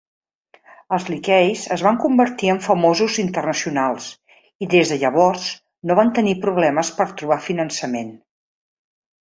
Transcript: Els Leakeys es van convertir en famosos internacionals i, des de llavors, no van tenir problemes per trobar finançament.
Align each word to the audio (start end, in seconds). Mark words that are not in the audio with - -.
Els 0.95 1.03
Leakeys 1.13 1.65
es 1.75 1.83
van 1.87 1.99
convertir 2.05 2.49
en 2.53 2.61
famosos 2.67 3.19
internacionals 3.25 4.09
i, 4.39 4.71
des 4.73 4.95
de 4.95 4.99
llavors, 5.05 5.47
no 5.91 5.99
van 6.03 6.13
tenir 6.19 6.35
problemes 6.47 6.93
per 7.01 7.11
trobar 7.21 7.43
finançament. 7.51 8.13